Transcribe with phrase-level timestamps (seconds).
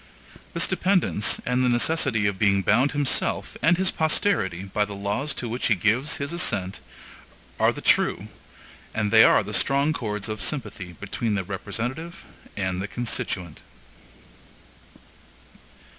[0.55, 5.31] This dependence, and the necessity of being bound himself, and his posterity, by the laws
[5.35, 6.79] to which he gives his assent,
[7.59, 8.27] are the true,
[8.95, 12.25] and they are the strong chords of sympathy between the representative
[12.57, 13.61] and the constituent.